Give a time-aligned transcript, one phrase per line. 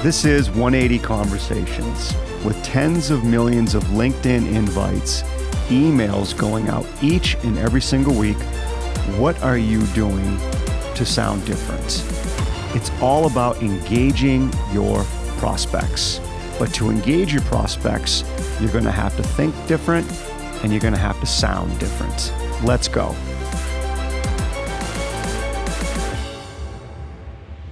[0.00, 2.14] This is 180 Conversations
[2.44, 5.22] with tens of millions of LinkedIn invites,
[5.70, 8.36] emails going out each and every single week.
[9.18, 10.38] What are you doing
[10.94, 12.04] to sound different?
[12.76, 15.02] It's all about engaging your
[15.38, 16.20] prospects.
[16.60, 18.22] But to engage your prospects,
[18.60, 20.08] you're going to have to think different
[20.62, 22.32] and you're going to have to sound different.
[22.62, 23.16] Let's go.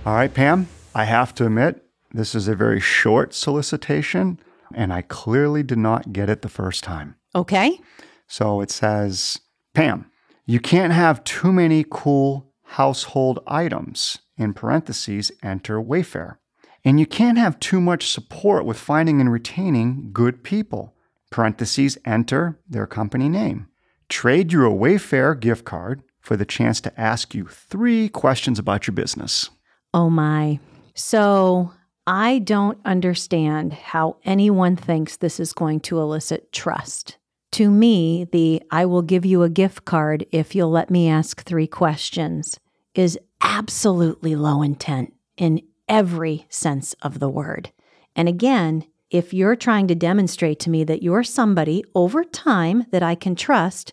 [0.05, 1.86] All right, Pam, I have to admit,
[2.17, 4.41] this is a very short solicitation,
[4.75, 7.17] and I clearly did not get it the first time.
[7.35, 7.79] Okay.
[8.27, 9.39] So it says,
[9.75, 10.11] Pam,
[10.47, 16.37] you can't have too many cool household items, in parentheses, enter Wayfair.
[16.85, 20.95] And you can't have too much support with finding and retaining good people,
[21.31, 23.67] parentheses, enter their company name.
[24.09, 28.87] Trade you a Wayfair gift card for the chance to ask you three questions about
[28.87, 29.51] your business.
[29.93, 30.61] Oh my.
[30.95, 31.73] So
[32.07, 37.19] I don't understand how anyone thinks this is going to elicit trust.
[37.53, 41.43] To me, the I will give you a gift card if you'll let me ask
[41.43, 42.61] three questions
[42.95, 47.73] is absolutely low intent in every sense of the word.
[48.15, 53.03] And again, if you're trying to demonstrate to me that you're somebody over time that
[53.03, 53.93] I can trust,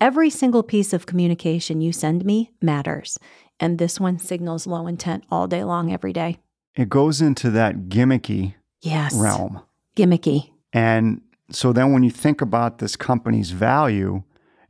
[0.00, 3.18] every single piece of communication you send me matters.
[3.58, 6.38] And this one signals low intent all day long, every day.
[6.76, 9.14] It goes into that gimmicky Yes.
[9.14, 9.60] realm.
[9.96, 10.50] Gimmicky.
[10.72, 14.22] And so then when you think about this company's value,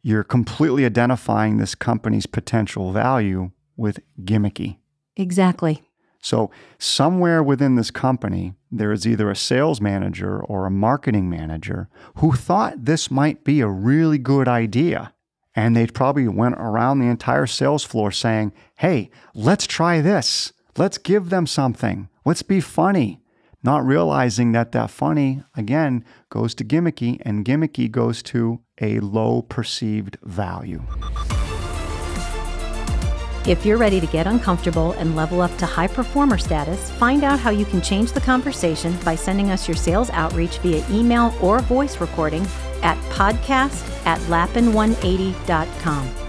[0.03, 4.77] you're completely identifying this company's potential value with gimmicky.
[5.17, 5.83] Exactly.
[6.21, 11.89] So, somewhere within this company, there is either a sales manager or a marketing manager
[12.17, 15.13] who thought this might be a really good idea.
[15.55, 20.53] And they probably went around the entire sales floor saying, Hey, let's try this.
[20.77, 22.09] Let's give them something.
[22.25, 23.21] Let's be funny.
[23.63, 29.43] Not realizing that that funny, again, goes to gimmicky, and gimmicky goes to a low
[29.43, 30.83] perceived value.
[33.47, 37.39] If you're ready to get uncomfortable and level up to high performer status, find out
[37.39, 41.61] how you can change the conversation by sending us your sales outreach via email or
[41.61, 42.47] voice recording
[42.83, 46.24] at podcast at lapin180.com.